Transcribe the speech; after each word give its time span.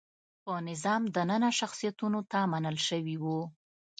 په 0.43 0.53
نظام 0.69 1.01
دننه 1.15 1.49
شخصیتونو 1.59 2.19
ته 2.31 2.39
منل 2.51 2.77
شوي 2.87 3.15
وو. 3.23 3.39